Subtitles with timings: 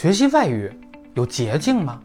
[0.00, 0.72] 学习外语
[1.14, 2.00] 有捷径吗？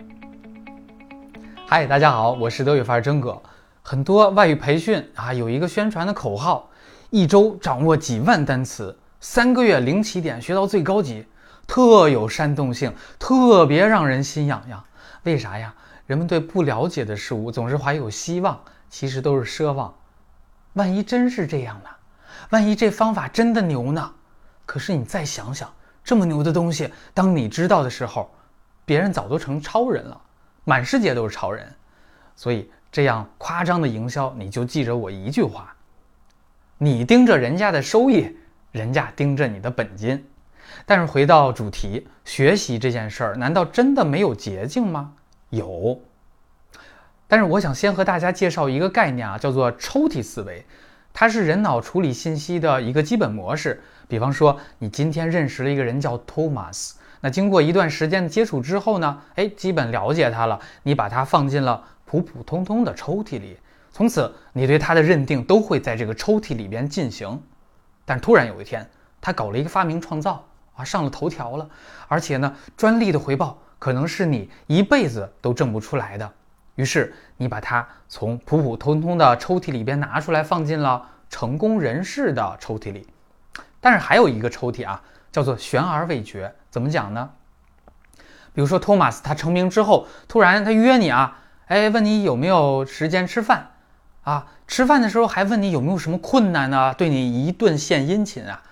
[1.68, 3.40] 嗨，大家好，我是德语范儿真哥。
[3.84, 6.68] 很多外语培训啊，有一个宣传的口号：
[7.12, 11.24] 一周掌握几万单词，三个月零起点学到最高级，
[11.68, 14.84] 特有煽动性，特别让人心痒痒。
[15.22, 15.72] 为啥呀？
[16.08, 19.94] 人们对不了解的事物总是怀有希望，其实都是奢望。
[20.74, 21.90] 万一真是这样呢？
[22.50, 24.12] 万一这方法真的牛呢？
[24.66, 25.72] 可是你再想想。
[26.04, 28.30] 这么牛的东西，当你知道的时候，
[28.86, 30.22] 别人早都成超人了，
[30.66, 31.66] 满世界都是超人。
[32.36, 35.74] 所以这样夸张的营销，你就记着我一句话：
[36.78, 38.36] 你盯着人家的收益，
[38.72, 40.26] 人家盯着你的本金。
[40.86, 45.14] 但是回到主题，学习这件事儿，难道真的没有捷径吗？
[45.52, 46.02] 有。
[47.28, 50.66] 但是我想先和大家介绍一个概念啊，叫做抽屉思维。
[51.14, 53.82] 它是人脑处理信息的一个基本模式。
[54.08, 63.58] 比方说，你今天认识了一个人叫 Thomas，那经过一段时间的接触之后呢，哎，基本了解他了，你把他放进了普普通通的抽屉里，
[63.92, 67.42] 从此你对他的认定都会在这个抽屉里边进行。
[68.06, 68.88] 但突然有一天，
[69.22, 70.46] 他搞了一个发明创造
[70.76, 71.68] 啊，上了头条了，
[72.08, 76.32] 而且呢，专利的回报可能是你一辈子都挣不出来的。
[76.76, 83.08] 于是你把它从普普通通的抽屉里边拿出来，放进了成功人士的抽屉里。
[83.80, 85.02] 但是还有一个抽屉啊，
[85.32, 86.56] 叫做悬而未决。
[86.70, 87.30] 怎么讲呢？
[88.54, 93.72] 比如说托马斯他成名之后，突然他约你啊，哎，问你有没有时间吃饭
[94.24, 94.48] 啊？
[94.68, 96.94] 吃饭的时候还问你有没有什么困难呢？
[96.94, 98.64] 对你一顿献殷勤啊。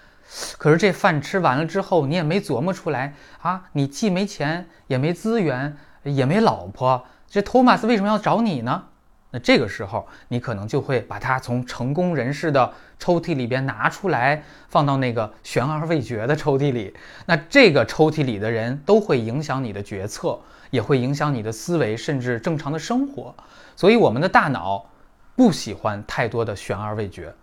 [0.58, 7.06] 可是这饭吃完了之后，你也没琢磨出来啊，你既没钱，也没资源，也没老婆。
[7.32, 8.84] 这托马斯为什么要找你呢？
[9.30, 16.94] 那这个时候，你可能就会把它从成功人士的抽屉里边拿出来，放到那个悬而未决的抽屉里。
[17.26, 20.38] 那这个抽屉里的人都会影响你的决策，
[20.72, 23.34] 也会影响你的思维，甚至正常的生活。
[23.78, 24.86] 所以，我们的大脑
[25.34, 27.34] 不喜欢太多的悬而未决，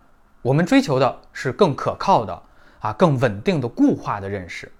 [0.43, 2.39] 我们追求的是更可靠的
[2.81, 4.71] 啊，更稳定的固化的认识。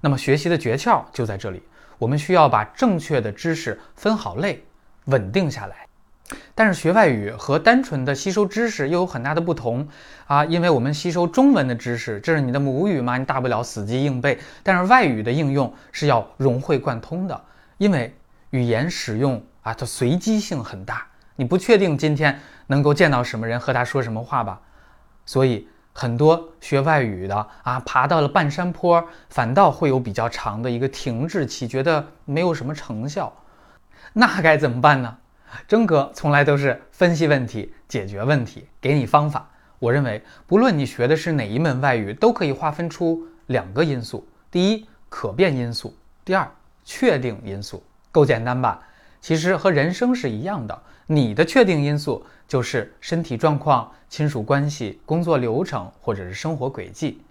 [0.00, 1.62] 那么，学习的诀窍就在这里。
[1.98, 4.64] 我们需要把正确的知识分好类，
[5.06, 5.86] 稳定下来。
[6.54, 9.86] 但是学外语和单纯的吸收知识又有很大的不同
[10.26, 14.38] 啊，因为我们吸收中文的知识，这是你的母语嘛，你大不了死记硬背。
[14.62, 17.40] 但是外语的应用是要融会贯通的，
[17.78, 18.16] 因为
[18.50, 21.06] 语言使用啊，它随机性很大，
[21.36, 24.60] 你不确定今天能够见到什么人和他说什么话吧，
[25.26, 25.68] 所以。
[25.96, 33.32] 很多学外语的啊，爬到了半山坡，反倒会有比较长的一个停滞期，觉得没有什么成效，
[34.12, 35.16] 那该怎么办呢？
[35.68, 39.48] 征哥从来都是分析问题、解决问题，给你方法。
[39.78, 45.90] 我认为，不论你学的是哪一门外语，都可以划分出两个因素：第一，可变因素；
[46.24, 46.50] 第二，
[46.84, 47.80] 确定因素。
[48.10, 48.80] 够简单吧？
[49.24, 57.22] 其实和人生是一样的，你的确定因素就是身体状况、亲属关系、工作流程或者是生活轨迹。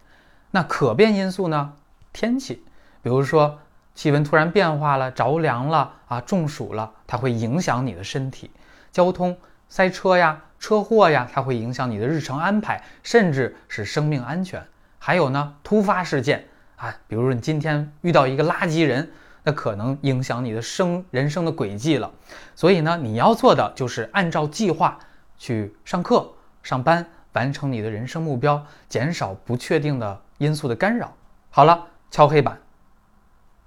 [0.50, 1.72] 那可变因素呢？
[2.12, 2.64] 天气，
[3.04, 3.59] 比如说
[3.94, 8.50] 气温突然变化了、着凉了啊、中暑了，它会影响你的身体；
[8.92, 9.38] 交通
[9.70, 14.60] 塞车呀、车祸呀，它会影响你的日程安排，甚至是生命安全。
[14.98, 16.44] 还有呢，突发事件
[16.75, 19.12] 啊，比如说你今天遇到一个垃圾人。
[19.44, 22.12] 那可能影响你的生人生的轨迹了，
[22.56, 24.98] 所以呢，你要做的就是按照计划
[25.38, 31.14] 去上课、上班，完成你的人生目标，减少不确定的因素的干扰。
[31.50, 32.58] 好了，敲黑板，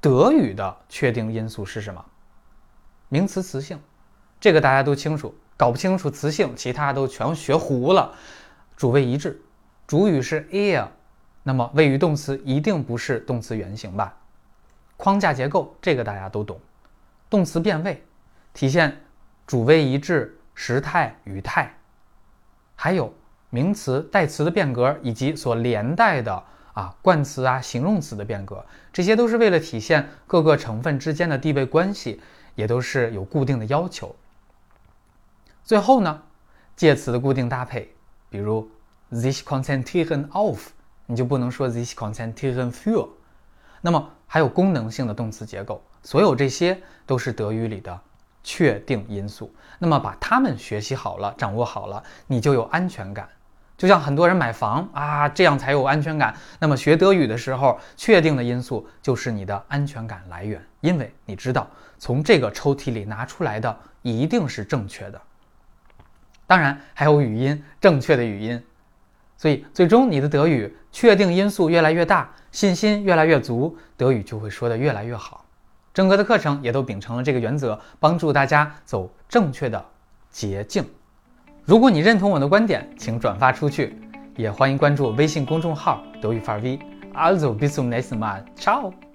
[0.01, 2.05] 德语的确定因素是什么？
[3.09, 3.79] 名词词性，
[4.41, 5.35] 这个大家都清楚。
[5.59, 8.13] 搞不清楚词性，其他都全学糊了。
[8.77, 9.41] 主谓一致，
[9.87, 10.89] 主语是 er，
[11.43, 14.15] 那么谓语动词一定不是动词原形吧？
[14.97, 16.59] 框架结构，这个大家都懂。
[17.29, 18.03] 动词变位，
[18.55, 19.03] 体现
[19.47, 21.75] 主谓一致、时态、语态，
[22.75, 23.12] 还有
[23.51, 26.43] 名词、代词的变革，以及所连带的
[26.73, 32.21] 啊冠词啊、形容词的变革，这些都是为了体现各个成分之间的地位关系，
[32.54, 34.15] 也都是有固定的要求。
[35.65, 36.22] 最后呢，
[36.77, 37.93] 介词的固定搭配，
[38.31, 38.71] 比如
[39.10, 40.69] sich konzentrieren auf，
[41.07, 43.09] 你就不能说 sich konzentrieren für。
[43.86, 47.97] 那么还有功能性的动词结构，所有这些都是德语里的
[48.42, 49.54] 确定因素。
[49.78, 53.28] 那么把它们学习好了、掌握好了，你就有安全感。
[53.78, 56.34] 就像很多人买房啊，这样才有安全感。
[56.59, 65.22] 那么学德语的时候，确定的因素就是你的安全感来源，因为你知道从这个抽屉里拿出来的一定是正确的。
[66.44, 68.60] 当然还有语音，正确的语音。
[69.36, 75.44] 所以最终你的德语确定因素越来越大，信心越来越足，德语就会说得越来越好。
[75.92, 79.84] 整个的课程也都秉承了这个原则，帮助大家走正确的
[80.30, 80.84] 捷径。
[81.65, 83.98] 如果你认同我的观点，请转发出去，
[84.36, 86.78] 也欢迎关注微信公众号“德语范儿 V”。
[87.15, 89.06] Also bis zum nächsten Mal，ciao。